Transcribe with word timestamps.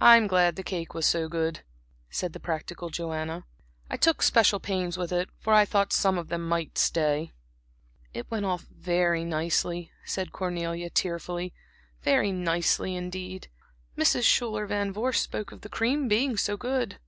"I'm 0.00 0.28
glad 0.28 0.54
the 0.54 0.62
cake 0.62 0.94
was 0.94 1.04
so 1.04 1.26
good," 1.28 1.64
said 2.08 2.32
the 2.32 2.38
practical 2.38 2.90
Joanna. 2.90 3.44
"I 3.90 3.96
took 3.96 4.22
special 4.22 4.60
pains 4.60 4.96
with 4.96 5.10
it, 5.10 5.30
for 5.40 5.52
I 5.52 5.64
thought 5.64 5.92
some 5.92 6.16
of 6.16 6.28
them 6.28 6.48
might 6.48 6.78
stay." 6.78 7.32
"It 8.14 8.30
went 8.30 8.46
off 8.46 8.68
very 8.70 9.24
nicely," 9.24 9.90
said 10.04 10.30
Cornelia, 10.30 10.90
tearfully, 10.90 11.52
"very 12.02 12.30
nicely 12.30 12.94
indeed. 12.94 13.48
Mrs. 13.98 14.22
Schuyler 14.22 14.64
Van 14.68 14.92
Vorst 14.92 15.24
spoke 15.24 15.50
of 15.50 15.62
the 15.62 15.68
cream 15.68 16.06
being 16.06 16.36
so 16.36 16.56
good." 16.56 17.00